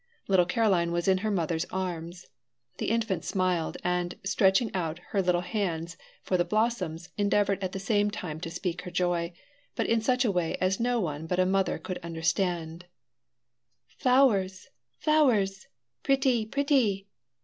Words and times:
Little 0.27 0.47
Caroline 0.47 0.91
was 0.91 1.07
in 1.07 1.19
her 1.19 1.29
mother's 1.29 1.65
arms. 1.65 2.25
The 2.79 2.89
infant 2.89 3.23
smiled, 3.23 3.77
and, 3.83 4.15
stretching 4.23 4.73
out 4.73 4.97
her 5.09 5.21
little 5.21 5.41
hands 5.41 5.95
for 6.23 6.37
the 6.37 6.43
blossoms, 6.43 7.09
endeavored 7.19 7.63
at 7.63 7.71
the 7.71 7.77
same 7.79 8.09
time 8.09 8.39
to 8.39 8.49
speak 8.49 8.81
her 8.81 8.89
joy, 8.89 9.31
but 9.75 9.85
in 9.85 10.01
such 10.01 10.25
a 10.25 10.31
way 10.31 10.57
as 10.59 10.79
no 10.79 10.99
one 10.99 11.27
but 11.27 11.37
a 11.37 11.45
mother 11.45 11.77
could 11.77 11.99
understand: 11.99 12.85
"Flowers! 13.85 14.69
flowers! 14.97 15.67
Pretty! 16.01 16.47
pretty!" 16.47 17.07